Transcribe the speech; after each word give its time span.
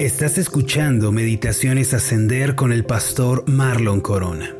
Estás 0.00 0.38
escuchando 0.38 1.12
Meditaciones 1.12 1.94
Ascender 1.94 2.56
con 2.56 2.72
el 2.72 2.84
pastor 2.84 3.48
Marlon 3.48 4.00
Corona. 4.00 4.52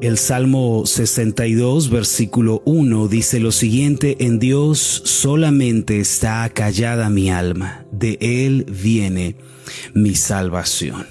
El 0.00 0.18
Salmo 0.18 0.86
62, 0.86 1.90
versículo 1.90 2.62
1 2.64 3.08
dice 3.08 3.40
lo 3.40 3.50
siguiente, 3.50 4.18
en 4.20 4.38
Dios 4.38 4.78
solamente 4.78 5.98
está 5.98 6.48
callada 6.50 7.10
mi 7.10 7.28
alma, 7.28 7.84
de 7.90 8.18
Él 8.20 8.66
viene 8.70 9.34
mi 9.94 10.14
salvación. 10.14 11.08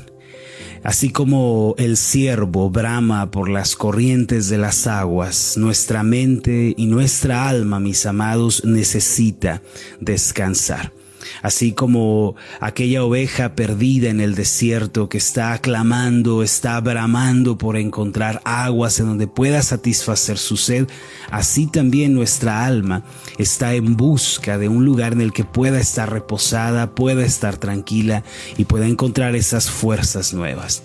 Así 0.83 1.11
como 1.11 1.75
el 1.77 1.97
ciervo 1.97 2.69
brama 2.69 3.31
por 3.31 3.49
las 3.49 3.75
corrientes 3.75 4.47
de 4.47 4.57
las 4.57 4.87
aguas, 4.87 5.57
nuestra 5.57 6.03
mente 6.03 6.73
y 6.77 6.85
nuestra 6.85 7.49
alma, 7.49 7.81
mis 7.81 8.05
amados, 8.05 8.63
necesita 8.63 9.61
descansar 9.99 10.93
así 11.41 11.73
como 11.73 12.35
aquella 12.59 13.03
oveja 13.03 13.55
perdida 13.55 14.09
en 14.09 14.21
el 14.21 14.35
desierto 14.35 15.09
que 15.09 15.17
está 15.17 15.57
clamando, 15.59 16.43
está 16.43 16.79
bramando 16.81 17.57
por 17.57 17.77
encontrar 17.77 18.41
aguas 18.45 18.99
en 18.99 19.07
donde 19.07 19.27
pueda 19.27 19.61
satisfacer 19.61 20.37
su 20.37 20.57
sed, 20.57 20.87
así 21.29 21.67
también 21.67 22.13
nuestra 22.13 22.65
alma 22.65 23.03
está 23.37 23.73
en 23.73 23.97
busca 23.97 24.57
de 24.57 24.69
un 24.69 24.85
lugar 24.85 25.13
en 25.13 25.21
el 25.21 25.33
que 25.33 25.43
pueda 25.43 25.79
estar 25.79 26.11
reposada, 26.11 26.95
pueda 26.95 27.25
estar 27.25 27.57
tranquila 27.57 28.23
y 28.57 28.65
pueda 28.65 28.87
encontrar 28.87 29.35
esas 29.35 29.69
fuerzas 29.69 30.33
nuevas. 30.33 30.83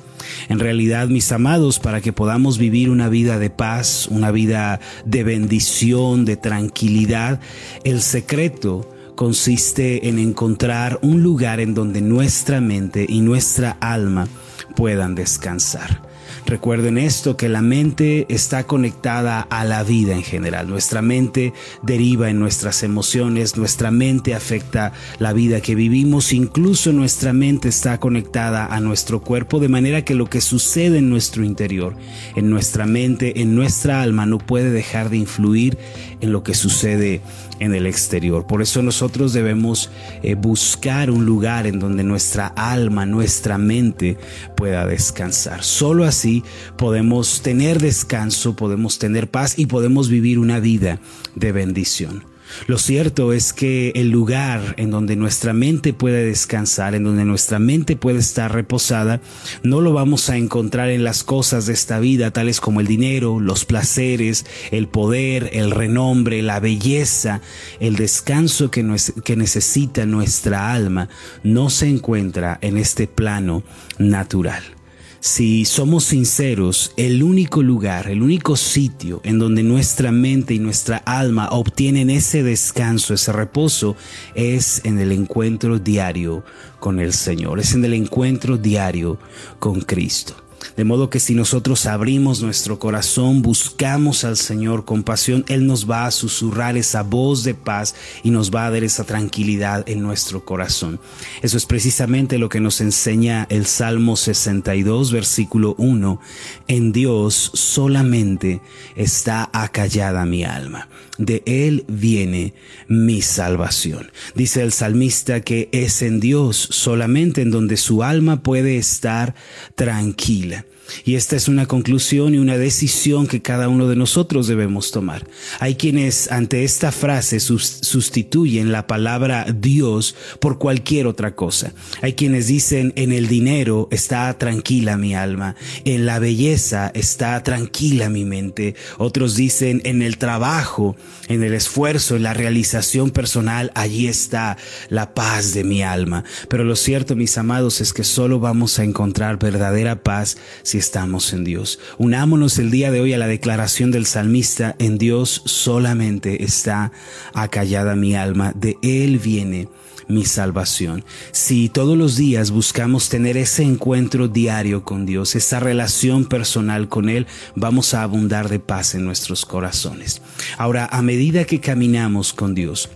En 0.48 0.58
realidad, 0.58 1.08
mis 1.08 1.30
amados, 1.32 1.78
para 1.78 2.00
que 2.00 2.12
podamos 2.12 2.58
vivir 2.58 2.90
una 2.90 3.08
vida 3.08 3.38
de 3.38 3.50
paz, 3.50 4.08
una 4.08 4.30
vida 4.30 4.80
de 5.04 5.24
bendición, 5.24 6.24
de 6.24 6.36
tranquilidad, 6.36 7.40
el 7.84 8.02
secreto 8.02 8.95
consiste 9.16 10.08
en 10.08 10.20
encontrar 10.20 11.00
un 11.02 11.22
lugar 11.22 11.58
en 11.58 11.74
donde 11.74 12.00
nuestra 12.02 12.60
mente 12.60 13.06
y 13.08 13.22
nuestra 13.22 13.76
alma 13.80 14.28
puedan 14.76 15.16
descansar. 15.16 16.06
Recuerden 16.46 16.96
esto, 16.96 17.36
que 17.36 17.48
la 17.48 17.60
mente 17.60 18.24
está 18.28 18.64
conectada 18.64 19.40
a 19.40 19.64
la 19.64 19.82
vida 19.82 20.14
en 20.14 20.22
general. 20.22 20.68
Nuestra 20.68 21.02
mente 21.02 21.52
deriva 21.82 22.30
en 22.30 22.38
nuestras 22.38 22.84
emociones, 22.84 23.56
nuestra 23.56 23.90
mente 23.90 24.32
afecta 24.32 24.92
la 25.18 25.32
vida 25.32 25.60
que 25.60 25.74
vivimos, 25.74 26.32
incluso 26.32 26.92
nuestra 26.92 27.32
mente 27.32 27.68
está 27.68 27.98
conectada 27.98 28.66
a 28.66 28.78
nuestro 28.78 29.22
cuerpo, 29.22 29.58
de 29.58 29.68
manera 29.68 30.04
que 30.04 30.14
lo 30.14 30.26
que 30.26 30.40
sucede 30.40 30.98
en 30.98 31.10
nuestro 31.10 31.42
interior, 31.42 31.96
en 32.36 32.48
nuestra 32.48 32.86
mente, 32.86 33.40
en 33.40 33.56
nuestra 33.56 34.02
alma, 34.02 34.24
no 34.24 34.38
puede 34.38 34.70
dejar 34.70 35.10
de 35.10 35.16
influir 35.16 35.78
en 36.20 36.32
lo 36.32 36.42
que 36.42 36.54
sucede 36.54 37.20
en 37.58 37.74
el 37.74 37.86
exterior. 37.86 38.46
Por 38.46 38.62
eso 38.62 38.82
nosotros 38.82 39.32
debemos 39.32 39.90
eh, 40.22 40.34
buscar 40.34 41.10
un 41.10 41.26
lugar 41.26 41.66
en 41.66 41.78
donde 41.78 42.04
nuestra 42.04 42.46
alma, 42.48 43.06
nuestra 43.06 43.58
mente 43.58 44.18
pueda 44.56 44.86
descansar. 44.86 45.62
Solo 45.62 46.04
así 46.04 46.44
podemos 46.76 47.42
tener 47.42 47.80
descanso, 47.80 48.56
podemos 48.56 48.98
tener 48.98 49.30
paz 49.30 49.58
y 49.58 49.66
podemos 49.66 50.08
vivir 50.08 50.38
una 50.38 50.60
vida 50.60 51.00
de 51.34 51.52
bendición. 51.52 52.35
Lo 52.66 52.78
cierto 52.78 53.32
es 53.32 53.52
que 53.52 53.92
el 53.94 54.10
lugar 54.10 54.74
en 54.76 54.90
donde 54.90 55.16
nuestra 55.16 55.52
mente 55.52 55.92
puede 55.92 56.24
descansar, 56.24 56.94
en 56.94 57.04
donde 57.04 57.24
nuestra 57.24 57.58
mente 57.58 57.96
puede 57.96 58.18
estar 58.18 58.52
reposada, 58.52 59.20
no 59.62 59.80
lo 59.80 59.92
vamos 59.92 60.30
a 60.30 60.36
encontrar 60.36 60.90
en 60.90 61.04
las 61.04 61.24
cosas 61.24 61.66
de 61.66 61.72
esta 61.72 62.00
vida, 62.00 62.30
tales 62.30 62.60
como 62.60 62.80
el 62.80 62.86
dinero, 62.86 63.40
los 63.40 63.64
placeres, 63.64 64.46
el 64.70 64.88
poder, 64.88 65.50
el 65.52 65.70
renombre, 65.70 66.42
la 66.42 66.60
belleza, 66.60 67.40
el 67.80 67.96
descanso 67.96 68.70
que, 68.70 68.84
que 69.24 69.36
necesita 69.36 70.06
nuestra 70.06 70.72
alma, 70.72 71.08
no 71.42 71.70
se 71.70 71.88
encuentra 71.88 72.58
en 72.62 72.76
este 72.76 73.06
plano 73.06 73.62
natural. 73.98 74.75
Si 75.20 75.64
somos 75.64 76.04
sinceros, 76.04 76.92
el 76.96 77.22
único 77.22 77.62
lugar, 77.62 78.08
el 78.08 78.22
único 78.22 78.56
sitio 78.56 79.20
en 79.24 79.38
donde 79.38 79.62
nuestra 79.62 80.12
mente 80.12 80.54
y 80.54 80.58
nuestra 80.58 80.98
alma 80.98 81.48
obtienen 81.50 82.10
ese 82.10 82.42
descanso, 82.42 83.14
ese 83.14 83.32
reposo, 83.32 83.96
es 84.34 84.80
en 84.84 84.98
el 84.98 85.12
encuentro 85.12 85.78
diario 85.78 86.44
con 86.80 87.00
el 87.00 87.12
Señor, 87.12 87.60
es 87.60 87.74
en 87.74 87.84
el 87.84 87.94
encuentro 87.94 88.56
diario 88.56 89.18
con 89.58 89.80
Cristo. 89.80 90.45
De 90.76 90.84
modo 90.84 91.10
que 91.10 91.20
si 91.20 91.34
nosotros 91.34 91.86
abrimos 91.86 92.42
nuestro 92.42 92.78
corazón, 92.78 93.42
buscamos 93.42 94.24
al 94.24 94.36
Señor 94.36 94.84
con 94.84 95.02
pasión, 95.02 95.44
Él 95.48 95.66
nos 95.66 95.88
va 95.90 96.06
a 96.06 96.10
susurrar 96.10 96.76
esa 96.76 97.02
voz 97.02 97.44
de 97.44 97.54
paz 97.54 97.94
y 98.22 98.30
nos 98.30 98.50
va 98.54 98.66
a 98.66 98.70
dar 98.70 98.84
esa 98.84 99.04
tranquilidad 99.04 99.88
en 99.88 100.02
nuestro 100.02 100.44
corazón. 100.44 101.00
Eso 101.42 101.56
es 101.56 101.66
precisamente 101.66 102.38
lo 102.38 102.48
que 102.48 102.60
nos 102.60 102.80
enseña 102.80 103.46
el 103.50 103.66
Salmo 103.66 104.16
62, 104.16 105.12
versículo 105.12 105.74
1. 105.78 106.20
En 106.68 106.92
Dios 106.92 107.50
solamente 107.54 108.60
está 108.96 109.48
acallada 109.52 110.24
mi 110.24 110.44
alma. 110.44 110.88
De 111.18 111.42
Él 111.46 111.84
viene 111.88 112.52
mi 112.88 113.22
salvación. 113.22 114.10
Dice 114.34 114.62
el 114.62 114.72
salmista 114.72 115.40
que 115.40 115.68
es 115.72 116.02
en 116.02 116.20
Dios 116.20 116.68
solamente 116.70 117.40
en 117.40 117.50
donde 117.50 117.76
su 117.76 118.02
alma 118.02 118.42
puede 118.42 118.76
estar 118.76 119.34
tranquila. 119.74 120.55
Y 121.04 121.14
esta 121.14 121.36
es 121.36 121.48
una 121.48 121.66
conclusión 121.66 122.34
y 122.34 122.38
una 122.38 122.58
decisión 122.58 123.26
que 123.26 123.42
cada 123.42 123.68
uno 123.68 123.88
de 123.88 123.96
nosotros 123.96 124.46
debemos 124.46 124.90
tomar. 124.90 125.26
Hay 125.60 125.76
quienes 125.76 126.30
ante 126.30 126.64
esta 126.64 126.92
frase 126.92 127.40
sustituyen 127.40 128.72
la 128.72 128.86
palabra 128.86 129.46
Dios 129.52 130.14
por 130.40 130.58
cualquier 130.58 131.06
otra 131.06 131.34
cosa. 131.34 131.72
Hay 132.02 132.14
quienes 132.14 132.46
dicen 132.46 132.92
en 132.96 133.12
el 133.12 133.28
dinero 133.28 133.88
está 133.90 134.36
tranquila 134.38 134.96
mi 134.96 135.14
alma, 135.14 135.56
en 135.84 136.06
la 136.06 136.18
belleza 136.18 136.90
está 136.94 137.42
tranquila 137.42 138.08
mi 138.08 138.24
mente. 138.24 138.74
Otros 138.98 139.36
dicen 139.36 139.80
en 139.84 140.02
el 140.02 140.18
trabajo, 140.18 140.96
en 141.28 141.42
el 141.42 141.54
esfuerzo, 141.54 142.16
en 142.16 142.22
la 142.22 142.34
realización 142.34 143.10
personal, 143.10 143.72
allí 143.74 144.08
está 144.08 144.56
la 144.88 145.14
paz 145.14 145.54
de 145.54 145.64
mi 145.64 145.82
alma. 145.82 146.24
Pero 146.48 146.64
lo 146.64 146.76
cierto, 146.76 147.16
mis 147.16 147.38
amados, 147.38 147.80
es 147.80 147.92
que 147.92 148.04
solo 148.04 148.40
vamos 148.40 148.78
a 148.78 148.84
encontrar 148.84 149.38
verdadera 149.38 150.02
paz 150.02 150.36
si 150.62 150.75
estamos 150.78 151.32
en 151.32 151.44
Dios. 151.44 151.78
Unámonos 151.98 152.58
el 152.58 152.70
día 152.70 152.90
de 152.90 153.00
hoy 153.00 153.12
a 153.12 153.18
la 153.18 153.26
declaración 153.26 153.90
del 153.90 154.06
salmista, 154.06 154.76
en 154.78 154.98
Dios 154.98 155.42
solamente 155.44 156.44
está 156.44 156.92
acallada 157.34 157.96
mi 157.96 158.14
alma, 158.14 158.52
de 158.54 158.76
Él 158.82 159.18
viene 159.18 159.68
mi 160.08 160.24
salvación. 160.24 161.04
Si 161.32 161.68
todos 161.68 161.96
los 161.96 162.16
días 162.16 162.50
buscamos 162.50 163.08
tener 163.08 163.36
ese 163.36 163.62
encuentro 163.62 164.28
diario 164.28 164.84
con 164.84 165.06
Dios, 165.06 165.34
esa 165.34 165.60
relación 165.60 166.26
personal 166.26 166.88
con 166.88 167.08
Él, 167.08 167.26
vamos 167.54 167.94
a 167.94 168.02
abundar 168.02 168.48
de 168.48 168.58
paz 168.58 168.94
en 168.94 169.04
nuestros 169.04 169.44
corazones. 169.44 170.22
Ahora, 170.58 170.86
a 170.86 171.02
medida 171.02 171.44
que 171.44 171.60
caminamos 171.60 172.32
con 172.32 172.54
Dios, 172.54 172.88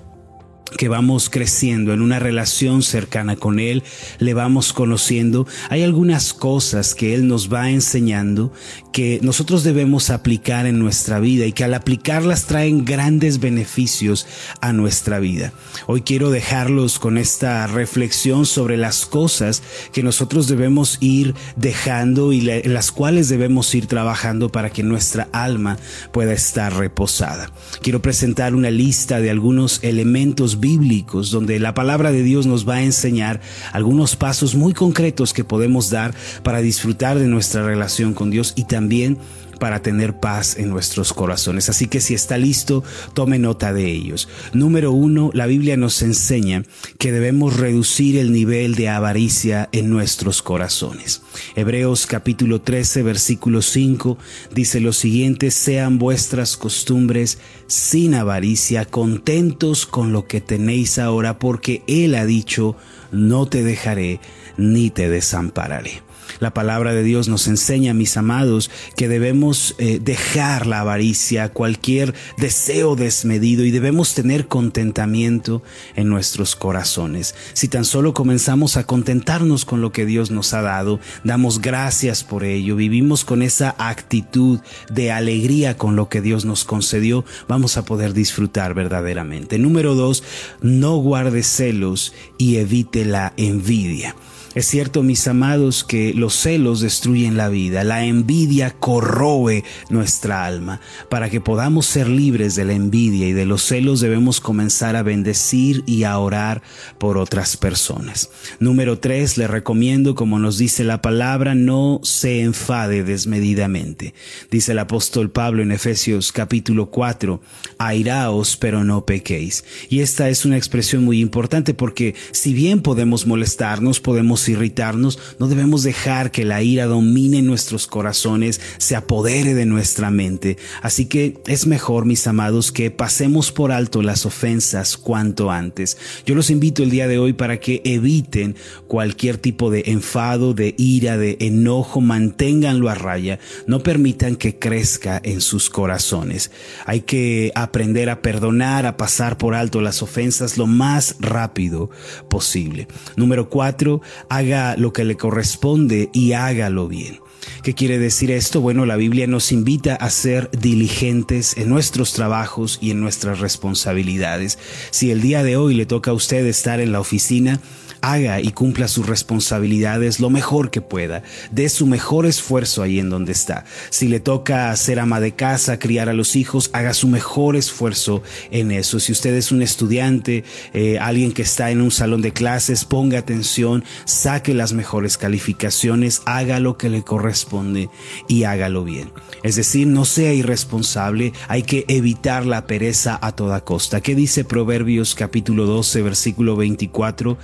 que 0.77 0.89
vamos 0.89 1.31
creciendo 1.31 1.93
en 1.93 2.03
una 2.03 2.19
relación 2.19 2.83
cercana 2.83 3.37
con 3.37 3.59
Él, 3.59 3.83
le 4.19 4.35
vamos 4.35 4.73
conociendo, 4.73 5.47
hay 5.69 5.83
algunas 5.83 6.33
cosas 6.33 6.95
que 6.95 7.15
Él 7.15 7.27
nos 7.29 7.53
va 7.53 7.71
enseñando 7.71 8.53
que 8.93 9.21
nosotros 9.23 9.63
debemos 9.63 10.11
aplicar 10.11 10.67
en 10.67 10.79
nuestra 10.79 11.21
vida 11.21 11.47
y 11.47 11.53
que 11.53 11.65
al 11.65 11.75
aplicarlas 11.75 12.47
traen 12.47 12.85
grandes 12.85 13.39
beneficios 13.41 14.27
a 14.61 14.73
nuestra 14.73 15.19
vida. 15.19 15.53
Hoy 15.87 16.03
quiero 16.03 16.31
dejarlos 16.31 16.99
con 16.99 17.19
esta 17.19 17.67
reflexión 17.67 18.47
sobre 18.47 18.77
las 18.77 19.07
cosas 19.07 19.63
que 19.93 20.03
nosotros 20.03 20.49
debemos 20.49 20.99
ir 21.01 21.35
dejando 21.57 22.33
y 22.33 22.41
las 22.41 22.93
cuales 22.93 23.29
debemos 23.29 23.75
ir 23.75 23.87
trabajando 23.87 24.51
para 24.51 24.71
que 24.71 24.83
nuestra 24.83 25.29
alma 25.33 25.79
pueda 26.13 26.33
estar 26.33 26.77
reposada. 26.77 27.53
Quiero 27.83 28.03
presentar 28.03 28.55
una 28.55 28.71
lista 28.71 29.21
de 29.21 29.31
algunos 29.31 29.81
elementos 29.83 30.60
bíblicos 30.61 31.31
donde 31.31 31.59
la 31.59 31.75
palabra 31.75 32.13
de 32.13 32.23
Dios 32.23 32.47
nos 32.47 32.69
va 32.69 32.75
a 32.77 32.83
enseñar 32.83 33.41
algunos 33.73 34.17
pasos 34.17 34.55
muy 34.55 34.75
concretos 34.75 35.33
que 35.33 35.45
podemos 35.45 35.91
dar 35.91 36.15
para 36.43 36.61
disfrutar 36.61 37.19
de 37.19 37.27
nuestra 37.27 37.65
relación 37.65 38.15
con 38.15 38.31
Dios 38.31 38.53
y 38.57 38.65
también 38.65 39.19
para 39.61 39.83
tener 39.83 40.19
paz 40.19 40.57
en 40.57 40.71
nuestros 40.71 41.13
corazones. 41.13 41.69
Así 41.69 41.87
que 41.87 42.01
si 42.01 42.15
está 42.15 42.37
listo, 42.37 42.83
tome 43.15 43.39
nota 43.39 43.73
de 43.73 43.93
ellos. 43.93 44.29
Número 44.53 44.91
uno, 44.91 45.31
la 45.33 45.47
Biblia 45.47 45.77
nos 45.77 46.03
enseña 46.03 46.65
que 46.99 47.13
debemos 47.13 47.57
reducir 47.57 48.17
el 48.17 48.33
nivel 48.33 48.75
de 48.75 48.89
avaricia 48.89 49.69
en 49.71 49.89
nuestros 49.91 50.43
corazones. 50.43 51.23
Hebreos 51.55 52.07
capítulo 52.07 52.61
13, 52.61 53.05
versículo 53.05 53.63
5 53.63 54.19
dice 54.53 54.81
lo 54.81 54.93
siguiente, 54.93 55.53
sean 55.53 55.99
vuestras 55.99 56.57
costumbres 56.57 57.39
sin 57.69 58.15
avaricia, 58.15 58.85
contentos 58.85 59.87
con 59.87 60.13
lo 60.13 60.27
que 60.27 60.41
tenéis 60.41 60.99
ahora, 60.99 61.39
porque 61.39 61.83
Él 61.87 62.15
ha 62.15 62.27
dicho, 62.27 62.77
no 63.13 63.47
te 63.47 63.63
dejaré 63.63 64.21
ni 64.57 64.91
te 64.91 65.09
desampararé. 65.09 66.03
La 66.41 66.55
palabra 66.55 66.95
de 66.95 67.03
Dios 67.03 67.29
nos 67.29 67.47
enseña, 67.47 67.93
mis 67.93 68.17
amados, 68.17 68.71
que 68.97 69.09
debemos 69.09 69.75
eh, 69.79 70.01
dejar 70.03 70.67
la 70.67 70.81
avaricia, 70.81 71.51
cualquier 71.51 72.15
deseo 72.39 72.97
desmedido 72.97 73.65
y 73.65 73.71
debemos 73.71 74.15
tener 74.15 74.49
contentamiento 74.49 75.63
en 75.97 76.09
nuestros 76.09 76.57
corazones. 76.57 77.35
Si 77.53 77.69
tan 77.69 77.85
solo 77.85 78.15
comenzamos 78.15 78.79
a 78.79 78.85
contentarnos 78.85 79.67
con 79.67 79.83
lo 79.83 79.93
que 79.93 80.07
Dios 80.07 80.31
nos 80.31 80.55
ha 80.55 80.63
dado, 80.63 80.99
damos 81.25 81.61
gracias 81.61 82.25
por 82.25 82.43
ello, 82.45 82.75
vivimos 82.75 83.25
con 83.25 83.43
esa 83.43 83.75
actitud 83.79 84.61
de 84.91 85.13
alegría 85.13 85.77
con 85.77 85.95
lo 85.95 86.09
que 86.09 86.23
Dios 86.23 86.47
nos 86.47 86.65
concedió, 86.65 87.25
vamos 87.49 87.77
a 87.77 87.85
poder 87.85 88.15
disfrutar 88.15 88.73
verdaderamente. 88.73 89.59
Número 89.59 89.95
dos, 89.95 90.25
no 90.63 90.97
guarde 90.97 91.43
celos 91.43 92.15
y 92.39 92.57
evite 92.57 93.05
la 93.05 93.35
envidia. 93.37 94.17
Es 94.53 94.67
cierto, 94.67 95.05
mis 95.05 95.29
amados, 95.29 95.85
que 95.85 96.13
los 96.13 96.35
celos 96.35 96.81
destruyen 96.81 97.37
la 97.37 97.49
vida, 97.49 97.85
la 97.85 98.05
envidia 98.05 98.73
corroe 98.73 99.63
nuestra 99.91 100.45
alma. 100.45 100.81
Para 101.09 101.31
que 101.31 101.41
podamos 101.41 101.87
ser 101.87 102.09
libres 102.09 102.57
de 102.57 102.65
la 102.65 102.73
envidia 102.73 103.29
y 103.29 103.33
de 103.33 103.47
los 103.47 103.63
celos 103.63 104.01
debemos 104.01 104.41
comenzar 104.41 104.97
a 104.97 105.05
bendecir 105.05 105.85
y 105.87 106.03
a 106.03 106.19
orar 106.19 106.63
por 106.99 107.17
otras 107.17 107.57
personas. 107.57 108.31
Número 108.59 108.99
tres, 108.99 109.39
le 109.39 109.47
recomiendo, 109.47 110.17
como 110.17 110.41
nos 110.41 110.59
dice 110.59 110.83
la 110.83 111.01
palabra, 111.01 111.55
no 111.55 112.01
se 112.03 112.41
enfade 112.41 113.05
desmedidamente. 113.05 114.15
Dice 114.51 114.73
el 114.73 114.81
apóstol 114.81 115.31
Pablo 115.31 115.63
en 115.63 115.71
Efesios 115.71 116.33
capítulo 116.33 116.91
4, 116.91 117.41
airaos 117.79 118.57
pero 118.57 118.83
no 118.83 119.07
pequéis. 119.07 119.65
Y 119.89 120.01
esta 120.01 120.29
es 120.29 120.45
una 120.45 120.57
expresión 120.57 121.05
muy 121.05 121.21
importante 121.21 121.73
porque 121.73 122.17
si 122.33 122.53
bien 122.53 122.81
podemos 122.83 123.29
molestarnos, 123.29 124.01
podemos 124.01 124.40
irritarnos, 124.49 125.19
no 125.39 125.49
debemos 125.49 125.83
dejar 125.83 126.31
que 126.31 126.45
la 126.45 126.63
ira 126.63 126.87
domine 126.87 127.43
nuestros 127.43 127.87
corazones, 127.87 128.61
se 128.79 128.97
apodere 128.97 129.55
de 129.55 129.67
nuestra 129.67 130.11
mente. 130.11 130.57
Así 130.83 131.07
que 131.07 131.39
es 131.47 131.67
mejor, 131.67 132.05
mis 132.05 132.27
amados, 132.27 132.73
que 132.73 132.91
pasemos 132.91 133.53
por 133.53 133.73
alto 133.73 134.03
las 134.03 134.27
ofensas 134.27 134.97
cuanto 134.97 135.51
antes. 135.51 135.97
Yo 136.25 136.35
los 136.35 136.51
invito 136.51 136.83
el 136.83 136.91
día 136.91 137.09
de 137.09 137.19
hoy 137.19 137.33
para 137.33 137.61
que 137.61 137.83
eviten 137.85 138.57
cualquier 138.87 139.39
tipo 139.39 139.71
de 139.71 139.85
enfado, 139.87 140.55
de 140.55 140.75
ira, 140.79 141.17
de 141.17 141.37
enojo, 141.41 142.01
manténganlo 142.01 142.89
a 142.89 142.95
raya, 142.95 143.39
no 143.67 143.83
permitan 143.83 144.37
que 144.37 144.59
crezca 144.59 145.21
en 145.23 145.41
sus 145.41 145.71
corazones. 145.71 146.51
Hay 146.87 147.03
que 147.03 147.53
aprender 147.55 148.11
a 148.11 148.23
perdonar, 148.23 148.87
a 148.87 148.97
pasar 148.97 149.39
por 149.39 149.55
alto 149.55 149.81
las 149.81 150.03
ofensas 150.03 150.59
lo 150.59 150.67
más 150.67 151.17
rápido 151.21 151.91
posible. 152.29 152.89
Número 153.17 153.49
cuatro, 153.49 154.01
haga 154.31 154.77
lo 154.77 154.95
que 154.95 155.05
le 155.05 155.19
corresponde 155.19 156.09
y 156.15 156.33
hágalo 156.33 156.89
bien. 156.89 157.21
¿Qué 157.63 157.75
quiere 157.75 157.99
decir 157.99 158.31
esto? 158.31 158.61
Bueno, 158.61 158.87
la 158.87 158.97
Biblia 158.97 159.27
nos 159.27 159.53
invita 159.53 159.95
a 159.97 160.09
ser 160.09 160.51
diligentes 160.53 161.57
en 161.59 161.69
nuestros 161.69 162.13
trabajos 162.13 162.79
y 162.81 162.91
en 162.91 163.01
nuestras 163.01 163.41
responsabilidades. 163.41 164.59
Si 164.91 165.11
el 165.11 165.21
día 165.21 165.43
de 165.43 165.57
hoy 165.57 165.75
le 165.75 165.85
toca 165.85 166.13
a 166.13 166.15
usted 166.15 166.47
estar 166.47 166.81
en 166.81 166.93
la 166.93 167.01
oficina, 167.01 167.61
haga 168.03 168.41
y 168.41 168.53
cumpla 168.53 168.89
sus 168.89 169.07
responsabilidades 169.07 170.21
lo 170.21 170.31
mejor 170.31 170.71
que 170.71 170.81
pueda, 170.81 171.23
dé 171.51 171.69
su 171.69 171.87
mejor 171.87 172.27
esfuerzo 172.27 172.83
ahí 172.83 172.99
en 172.99 173.11
donde 173.11 173.33
está. 173.33 173.65
Si 173.91 174.09
le 174.09 174.21
toca 174.21 174.75
ser 174.77 175.01
ama 175.01 175.21
de 175.21 175.33
casa, 175.33 175.79
criar 175.79 176.09
a 176.09 176.13
los 176.15 176.37
hijos, 176.37 176.71
haga 176.73 176.95
su 176.95 177.09
mejor 177.09 177.57
esfuerzo 177.57 178.23
en 178.51 178.71
eso. 178.71 179.01
Si 179.01 179.13
usted 179.13 179.35
es 179.35 179.53
un 179.53 179.63
estudiante, 179.63 180.45
eh, 180.73 180.99
alguien 180.99 181.33
que 181.33 181.43
está 181.43 181.71
en 181.71 181.81
un 181.81 181.91
salón 181.91 182.23
de 182.23 182.33
clases, 182.33 182.85
ponga 182.85 183.19
atención, 183.19 183.85
saque 184.05 184.55
las 184.55 184.73
mejores 184.73 185.17
calificaciones, 185.17 186.23
haga 186.27 186.61
lo 186.61 186.77
que 186.77 186.89
le 186.89 187.03
corresponde 187.03 187.89
y 188.29 188.45
hágalo 188.45 188.85
bien. 188.85 189.13
Es 189.43 189.57
decir, 189.57 189.87
no 189.87 190.05
sea 190.05 190.33
irresponsable, 190.33 191.33
hay 191.49 191.63
que 191.63 191.85
evitar 191.89 192.47
la 192.47 192.67
pereza 192.67 193.19
a 193.21 193.33
toda 193.33 193.65
costa. 193.65 194.01
¿Qué 194.01 194.15
dice 194.15 194.45
Proverbios 194.45 195.15
capítulo 195.15 195.67
12, 195.67 196.03
versículo 196.03 196.57
24? 196.57 197.39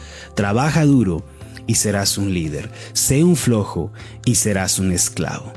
Trabaja 0.47 0.85
duro 0.85 1.25
y 1.67 1.75
serás 1.75 2.19
un 2.19 2.33
líder. 2.33 2.71
Sé 2.93 3.25
un 3.25 3.35
flojo 3.35 3.93
y 4.25 4.37
serás 4.37 4.79
un 4.79 4.93
esclavo. 4.93 5.53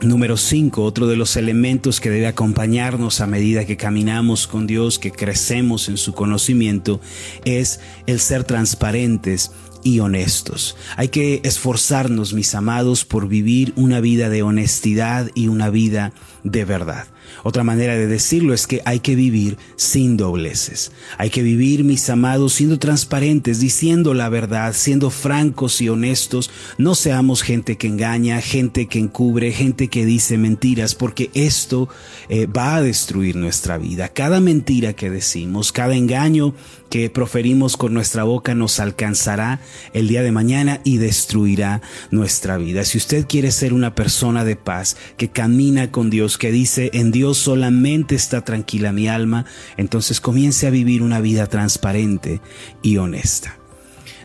Número 0.00 0.36
5, 0.36 0.80
otro 0.84 1.08
de 1.08 1.16
los 1.16 1.34
elementos 1.34 1.98
que 1.98 2.08
debe 2.08 2.28
acompañarnos 2.28 3.20
a 3.20 3.26
medida 3.26 3.64
que 3.64 3.76
caminamos 3.76 4.46
con 4.46 4.68
Dios, 4.68 5.00
que 5.00 5.10
crecemos 5.10 5.88
en 5.88 5.96
su 5.96 6.12
conocimiento, 6.12 7.00
es 7.44 7.80
el 8.06 8.20
ser 8.20 8.44
transparentes 8.44 9.50
y 9.82 9.98
honestos. 9.98 10.76
Hay 10.96 11.08
que 11.08 11.40
esforzarnos, 11.42 12.32
mis 12.32 12.54
amados, 12.54 13.04
por 13.04 13.26
vivir 13.26 13.72
una 13.74 13.98
vida 13.98 14.28
de 14.28 14.44
honestidad 14.44 15.30
y 15.34 15.48
una 15.48 15.68
vida 15.68 16.12
de 16.44 16.64
verdad. 16.64 17.08
Otra 17.42 17.64
manera 17.64 17.94
de 17.94 18.06
decirlo 18.06 18.54
es 18.54 18.66
que 18.66 18.82
hay 18.84 19.00
que 19.00 19.14
vivir 19.14 19.58
sin 19.76 20.16
dobleces. 20.16 20.92
Hay 21.18 21.30
que 21.30 21.42
vivir, 21.42 21.84
mis 21.84 22.08
amados, 22.10 22.54
siendo 22.54 22.78
transparentes, 22.78 23.60
diciendo 23.60 24.14
la 24.14 24.28
verdad, 24.28 24.72
siendo 24.74 25.10
francos 25.10 25.80
y 25.80 25.88
honestos. 25.88 26.50
No 26.78 26.94
seamos 26.94 27.42
gente 27.42 27.76
que 27.76 27.86
engaña, 27.86 28.40
gente 28.40 28.86
que 28.86 28.98
encubre, 28.98 29.52
gente 29.52 29.88
que 29.88 30.04
dice 30.04 30.38
mentiras, 30.38 30.94
porque 30.94 31.30
esto 31.34 31.88
eh, 32.28 32.46
va 32.46 32.76
a 32.76 32.82
destruir 32.82 33.36
nuestra 33.36 33.78
vida. 33.78 34.08
Cada 34.08 34.40
mentira 34.40 34.92
que 34.94 35.10
decimos, 35.10 35.72
cada 35.72 35.94
engaño 35.94 36.54
que 36.88 37.10
proferimos 37.10 37.76
con 37.76 37.94
nuestra 37.94 38.24
boca 38.24 38.54
nos 38.54 38.80
alcanzará 38.80 39.60
el 39.92 40.08
día 40.08 40.22
de 40.22 40.32
mañana 40.32 40.80
y 40.84 40.98
destruirá 40.98 41.82
nuestra 42.10 42.56
vida. 42.56 42.84
Si 42.84 42.98
usted 42.98 43.26
quiere 43.28 43.50
ser 43.50 43.72
una 43.72 43.94
persona 43.94 44.44
de 44.44 44.56
paz, 44.56 44.96
que 45.16 45.28
camina 45.28 45.90
con 45.90 46.10
Dios, 46.10 46.38
que 46.38 46.52
dice 46.52 46.90
en 46.92 47.10
Dios 47.10 47.38
solamente 47.38 48.14
está 48.14 48.44
tranquila 48.44 48.92
mi 48.92 49.08
alma, 49.08 49.46
entonces 49.76 50.20
comience 50.20 50.66
a 50.66 50.70
vivir 50.70 51.02
una 51.02 51.20
vida 51.20 51.46
transparente 51.46 52.40
y 52.82 52.96
honesta. 52.98 53.56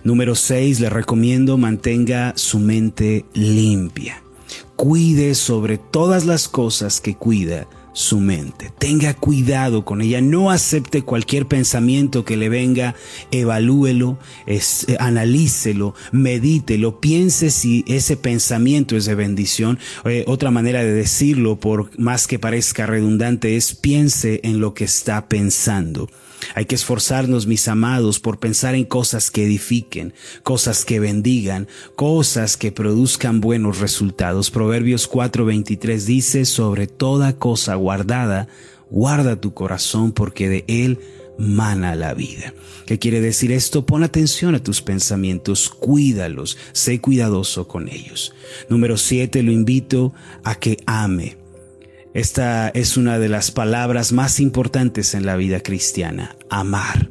Número 0.04 0.36
6, 0.36 0.80
le 0.80 0.90
recomiendo 0.90 1.58
mantenga 1.58 2.34
su 2.36 2.60
mente 2.60 3.26
limpia. 3.34 4.24
Cuide 4.76 5.36
sobre 5.36 5.78
todas 5.78 6.26
las 6.26 6.48
cosas 6.48 7.02
que 7.02 7.16
cuida 7.16 7.68
su 7.94 8.20
mente. 8.20 8.72
Tenga 8.78 9.14
cuidado 9.14 9.84
con 9.86 10.02
ella. 10.02 10.22
No 10.22 10.52
acepte 10.52 11.02
cualquier 11.02 11.48
pensamiento 11.48 12.26
que 12.26 12.38
le 12.38 12.50
venga. 12.50 12.96
Evalúelo, 13.32 14.18
es, 14.46 14.88
eh, 14.88 14.98
analícelo, 15.00 15.94
medítelo, 16.12 17.00
piense 17.00 17.50
si 17.50 17.84
ese 17.88 18.18
pensamiento 18.18 18.96
es 18.96 19.06
de 19.06 19.16
bendición. 19.16 19.80
Eh, 20.06 20.24
otra 20.28 20.52
manera 20.52 20.84
de 20.84 20.94
decirlo, 20.94 21.60
por 21.60 21.98
más 22.00 22.28
que 22.28 22.40
parezca 22.40 22.86
redundante, 22.86 23.56
es 23.56 23.76
piense 23.76 24.40
en 24.44 24.60
lo 24.60 24.74
que 24.74 24.86
está 24.86 25.28
pensando. 25.28 26.08
Hay 26.56 26.66
que 26.66 26.76
esforzarnos, 26.76 27.48
mis 27.48 27.68
amados, 27.68 28.20
por 28.20 28.40
pensar 28.40 28.76
en 28.76 28.86
cosas 28.86 29.32
que 29.32 29.46
edifiquen, 29.46 30.14
cosas 30.44 30.86
que 30.86 31.00
bendigan, 31.00 31.68
cosas 31.96 32.58
que 32.58 32.72
produzcan 32.72 33.42
buenos 33.42 33.80
resultados. 33.80 34.52
Proverbios 34.52 35.10
4:23 35.10 36.06
dice, 36.06 36.46
sobre 36.46 36.88
toda 36.88 37.38
cosa 37.38 37.76
guardada, 37.82 38.48
guarda 38.90 39.42
tu 39.42 39.54
corazón 39.54 40.14
porque 40.14 40.48
de 40.48 40.66
él 40.68 41.00
mana 41.38 41.96
la 41.96 42.14
vida. 42.14 42.54
¿Qué 42.86 43.00
quiere 43.00 43.22
decir 43.22 43.52
esto? 43.52 43.86
Pon 43.86 44.04
atención 44.04 44.56
a 44.56 44.64
tus 44.64 44.82
pensamientos, 44.82 45.70
cuídalos, 45.70 46.58
sé 46.72 47.02
cuidadoso 47.02 47.68
con 47.68 47.90
ellos. 47.90 48.34
Número 48.70 48.98
7, 48.98 49.44
lo 49.44 49.52
invito 49.52 50.14
a 50.44 50.56
que 50.56 50.78
ame. 50.86 51.38
Esta 52.14 52.70
es 52.70 52.98
una 52.98 53.20
de 53.20 53.30
las 53.30 53.52
palabras 53.52 54.12
más 54.12 54.40
importantes 54.40 55.14
en 55.14 55.26
la 55.26 55.36
vida 55.36 55.62
cristiana, 55.62 56.36
amar. 56.50 57.10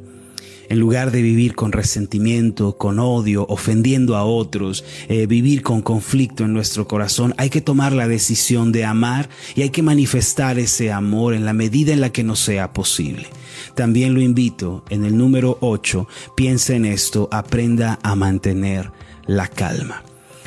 En 0.71 0.79
lugar 0.79 1.11
de 1.11 1.21
vivir 1.21 1.53
con 1.53 1.73
resentimiento, 1.73 2.77
con 2.77 2.97
odio, 2.97 3.45
ofendiendo 3.49 4.15
a 4.15 4.23
otros, 4.23 4.85
eh, 5.09 5.25
vivir 5.27 5.63
con 5.63 5.81
conflicto 5.81 6.45
en 6.45 6.53
nuestro 6.53 6.87
corazón, 6.87 7.33
hay 7.35 7.49
que 7.49 7.59
tomar 7.59 7.91
la 7.91 8.07
decisión 8.07 8.71
de 8.71 8.85
amar 8.85 9.27
y 9.53 9.63
hay 9.63 9.69
que 9.71 9.83
manifestar 9.83 10.59
ese 10.59 10.89
amor 10.89 11.33
en 11.33 11.43
la 11.43 11.51
medida 11.51 11.91
en 11.91 11.99
la 11.99 12.13
que 12.13 12.23
nos 12.23 12.39
sea 12.39 12.71
posible. 12.71 13.27
También 13.75 14.13
lo 14.13 14.21
invito, 14.21 14.85
en 14.89 15.03
el 15.03 15.17
número 15.17 15.57
8, 15.59 16.07
piensa 16.37 16.73
en 16.73 16.85
esto, 16.85 17.27
aprenda 17.33 17.99
a 18.01 18.15
mantener 18.15 18.93
la 19.27 19.49
calma. 19.49 20.03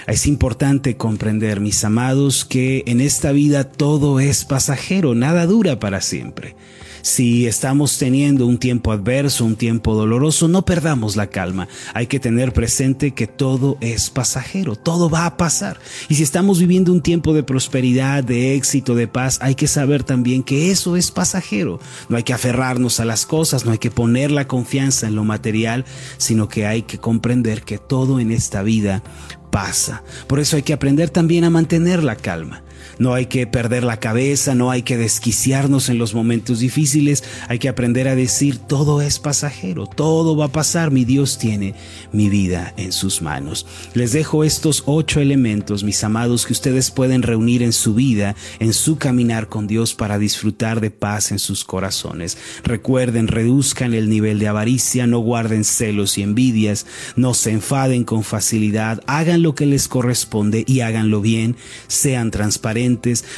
Es 0.06 0.26
importante 0.26 0.96
comprender, 0.96 1.60
mis 1.60 1.84
amados, 1.84 2.46
que 2.46 2.82
en 2.86 3.02
esta 3.02 3.30
vida 3.30 3.64
todo 3.64 4.20
es 4.20 4.46
pasajero, 4.46 5.14
nada 5.14 5.44
dura 5.44 5.78
para 5.78 6.00
siempre. 6.00 6.56
Si 7.04 7.46
estamos 7.46 7.98
teniendo 7.98 8.46
un 8.46 8.56
tiempo 8.56 8.90
adverso, 8.90 9.44
un 9.44 9.56
tiempo 9.56 9.94
doloroso, 9.94 10.48
no 10.48 10.64
perdamos 10.64 11.16
la 11.16 11.26
calma. 11.26 11.68
Hay 11.92 12.06
que 12.06 12.18
tener 12.18 12.54
presente 12.54 13.10
que 13.10 13.26
todo 13.26 13.76
es 13.82 14.08
pasajero, 14.08 14.74
todo 14.74 15.10
va 15.10 15.26
a 15.26 15.36
pasar. 15.36 15.78
Y 16.08 16.14
si 16.14 16.22
estamos 16.22 16.60
viviendo 16.60 16.94
un 16.94 17.02
tiempo 17.02 17.34
de 17.34 17.42
prosperidad, 17.42 18.24
de 18.24 18.54
éxito, 18.54 18.94
de 18.94 19.06
paz, 19.06 19.38
hay 19.42 19.54
que 19.54 19.66
saber 19.66 20.02
también 20.02 20.42
que 20.42 20.70
eso 20.70 20.96
es 20.96 21.10
pasajero. 21.10 21.78
No 22.08 22.16
hay 22.16 22.22
que 22.22 22.32
aferrarnos 22.32 22.98
a 23.00 23.04
las 23.04 23.26
cosas, 23.26 23.66
no 23.66 23.72
hay 23.72 23.78
que 23.78 23.90
poner 23.90 24.30
la 24.30 24.48
confianza 24.48 25.06
en 25.06 25.14
lo 25.14 25.24
material, 25.24 25.84
sino 26.16 26.48
que 26.48 26.64
hay 26.64 26.84
que 26.84 26.96
comprender 26.96 27.64
que 27.64 27.76
todo 27.76 28.18
en 28.18 28.30
esta 28.32 28.62
vida 28.62 29.02
pasa. 29.50 30.02
Por 30.26 30.40
eso 30.40 30.56
hay 30.56 30.62
que 30.62 30.72
aprender 30.72 31.10
también 31.10 31.44
a 31.44 31.50
mantener 31.50 32.02
la 32.02 32.16
calma. 32.16 32.62
No 32.98 33.14
hay 33.14 33.26
que 33.26 33.46
perder 33.46 33.84
la 33.84 33.98
cabeza, 33.98 34.54
no 34.54 34.70
hay 34.70 34.82
que 34.82 34.96
desquiciarnos 34.96 35.88
en 35.88 35.98
los 35.98 36.14
momentos 36.14 36.60
difíciles, 36.60 37.24
hay 37.48 37.58
que 37.58 37.68
aprender 37.68 38.08
a 38.08 38.14
decir 38.14 38.58
todo 38.58 39.00
es 39.00 39.18
pasajero, 39.18 39.86
todo 39.86 40.36
va 40.36 40.46
a 40.46 40.52
pasar, 40.52 40.90
mi 40.90 41.04
Dios 41.04 41.38
tiene 41.38 41.74
mi 42.12 42.28
vida 42.28 42.74
en 42.76 42.92
sus 42.92 43.22
manos. 43.22 43.66
Les 43.94 44.12
dejo 44.12 44.44
estos 44.44 44.82
ocho 44.86 45.20
elementos, 45.20 45.84
mis 45.84 46.04
amados, 46.04 46.46
que 46.46 46.52
ustedes 46.52 46.90
pueden 46.90 47.22
reunir 47.22 47.62
en 47.62 47.72
su 47.72 47.94
vida, 47.94 48.36
en 48.58 48.72
su 48.72 48.96
caminar 48.98 49.48
con 49.48 49.66
Dios 49.66 49.94
para 49.94 50.18
disfrutar 50.18 50.80
de 50.80 50.90
paz 50.90 51.32
en 51.32 51.38
sus 51.38 51.64
corazones. 51.64 52.36
Recuerden, 52.62 53.28
reduzcan 53.28 53.94
el 53.94 54.08
nivel 54.08 54.38
de 54.38 54.48
avaricia, 54.48 55.06
no 55.06 55.18
guarden 55.18 55.64
celos 55.64 56.18
y 56.18 56.22
envidias, 56.22 56.86
no 57.16 57.34
se 57.34 57.50
enfaden 57.50 58.04
con 58.04 58.24
facilidad, 58.24 59.02
hagan 59.06 59.42
lo 59.42 59.54
que 59.54 59.66
les 59.66 59.88
corresponde 59.88 60.64
y 60.66 60.80
háganlo 60.80 61.20
bien, 61.20 61.56
sean 61.88 62.30
transparentes 62.30 62.73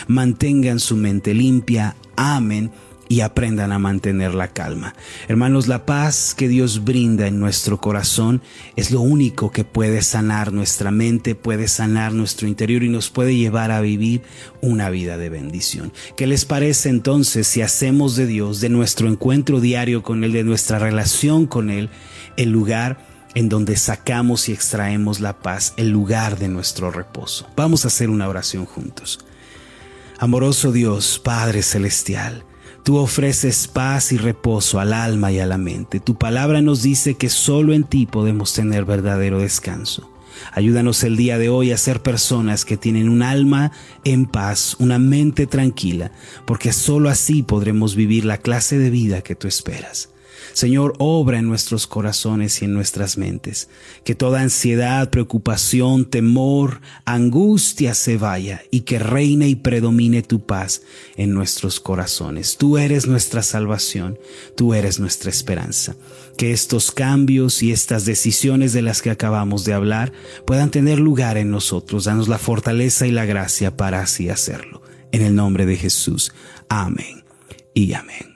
mantengan 0.08 0.80
su 0.80 0.96
mente 0.96 1.34
limpia, 1.34 1.96
amen 2.16 2.70
y 3.08 3.20
aprendan 3.20 3.72
a 3.72 3.78
mantener 3.78 4.34
la 4.34 4.48
calma. 4.48 4.94
Hermanos, 5.28 5.68
la 5.68 5.86
paz 5.86 6.34
que 6.36 6.48
Dios 6.48 6.84
brinda 6.84 7.26
en 7.26 7.38
nuestro 7.38 7.78
corazón 7.78 8.42
es 8.74 8.90
lo 8.90 9.00
único 9.00 9.52
que 9.52 9.64
puede 9.64 10.02
sanar 10.02 10.52
nuestra 10.52 10.90
mente, 10.90 11.34
puede 11.34 11.68
sanar 11.68 12.12
nuestro 12.12 12.48
interior 12.48 12.82
y 12.82 12.88
nos 12.88 13.10
puede 13.10 13.36
llevar 13.36 13.70
a 13.70 13.80
vivir 13.80 14.22
una 14.60 14.90
vida 14.90 15.16
de 15.16 15.28
bendición. 15.28 15.92
¿Qué 16.16 16.26
les 16.26 16.44
parece 16.44 16.88
entonces 16.88 17.46
si 17.46 17.62
hacemos 17.62 18.16
de 18.16 18.26
Dios, 18.26 18.60
de 18.60 18.68
nuestro 18.68 19.08
encuentro 19.08 19.60
diario 19.60 20.02
con 20.02 20.24
Él, 20.24 20.32
de 20.32 20.44
nuestra 20.44 20.78
relación 20.78 21.46
con 21.46 21.70
Él, 21.70 21.90
el 22.36 22.50
lugar 22.50 23.15
en 23.36 23.50
donde 23.50 23.76
sacamos 23.76 24.48
y 24.48 24.52
extraemos 24.52 25.20
la 25.20 25.38
paz, 25.40 25.74
el 25.76 25.90
lugar 25.90 26.38
de 26.38 26.48
nuestro 26.48 26.90
reposo? 26.90 27.46
Vamos 27.54 27.84
a 27.84 27.88
hacer 27.88 28.08
una 28.08 28.30
oración 28.30 28.64
juntos. 28.64 29.20
Amoroso 30.18 30.72
Dios, 30.72 31.20
Padre 31.22 31.62
Celestial, 31.62 32.44
tú 32.82 32.96
ofreces 32.96 33.68
paz 33.68 34.10
y 34.12 34.16
reposo 34.16 34.80
al 34.80 34.94
alma 34.94 35.32
y 35.32 35.38
a 35.38 35.44
la 35.44 35.58
mente. 35.58 36.00
Tu 36.00 36.16
palabra 36.16 36.62
nos 36.62 36.82
dice 36.82 37.16
que 37.16 37.28
solo 37.28 37.74
en 37.74 37.84
ti 37.84 38.06
podemos 38.06 38.54
tener 38.54 38.86
verdadero 38.86 39.40
descanso. 39.40 40.10
Ayúdanos 40.52 41.04
el 41.04 41.18
día 41.18 41.36
de 41.36 41.50
hoy 41.50 41.72
a 41.72 41.76
ser 41.76 42.00
personas 42.00 42.64
que 42.64 42.78
tienen 42.78 43.10
un 43.10 43.22
alma 43.22 43.70
en 44.04 44.24
paz, 44.24 44.76
una 44.78 44.98
mente 44.98 45.46
tranquila, 45.46 46.10
porque 46.46 46.72
solo 46.72 47.10
así 47.10 47.42
podremos 47.42 47.96
vivir 47.96 48.24
la 48.24 48.38
clase 48.38 48.78
de 48.78 48.88
vida 48.88 49.20
que 49.20 49.34
tú 49.34 49.46
esperas. 49.46 50.08
Señor, 50.52 50.94
obra 50.98 51.38
en 51.38 51.46
nuestros 51.46 51.86
corazones 51.86 52.60
y 52.62 52.64
en 52.64 52.74
nuestras 52.74 53.18
mentes. 53.18 53.68
Que 54.04 54.14
toda 54.14 54.40
ansiedad, 54.40 55.10
preocupación, 55.10 56.04
temor, 56.04 56.80
angustia 57.04 57.94
se 57.94 58.16
vaya 58.16 58.62
y 58.70 58.80
que 58.80 58.98
reine 58.98 59.48
y 59.48 59.54
predomine 59.54 60.22
tu 60.22 60.44
paz 60.44 60.82
en 61.16 61.32
nuestros 61.32 61.80
corazones. 61.80 62.56
Tú 62.56 62.78
eres 62.78 63.06
nuestra 63.06 63.42
salvación, 63.42 64.18
tú 64.56 64.74
eres 64.74 65.00
nuestra 65.00 65.30
esperanza. 65.30 65.96
Que 66.36 66.52
estos 66.52 66.90
cambios 66.90 67.62
y 67.62 67.72
estas 67.72 68.04
decisiones 68.04 68.72
de 68.72 68.82
las 68.82 69.02
que 69.02 69.10
acabamos 69.10 69.64
de 69.64 69.72
hablar 69.72 70.12
puedan 70.46 70.70
tener 70.70 70.98
lugar 70.98 71.36
en 71.36 71.50
nosotros. 71.50 72.04
Danos 72.04 72.28
la 72.28 72.38
fortaleza 72.38 73.06
y 73.06 73.10
la 73.10 73.24
gracia 73.24 73.76
para 73.76 74.00
así 74.00 74.28
hacerlo. 74.28 74.82
En 75.12 75.22
el 75.22 75.34
nombre 75.34 75.66
de 75.66 75.76
Jesús. 75.76 76.32
Amén 76.68 77.24
y 77.74 77.92
amén. 77.92 78.35